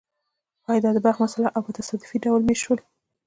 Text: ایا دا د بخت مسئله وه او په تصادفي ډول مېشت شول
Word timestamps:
ایا 0.69 0.81
دا 0.83 0.89
د 0.93 0.97
بخت 1.05 1.19
مسئله 1.23 1.43
وه 1.49 1.53
او 1.55 1.61
په 1.65 1.71
تصادفي 1.77 2.17
ډول 2.25 2.41
مېشت 2.47 2.61
شول 2.65 2.79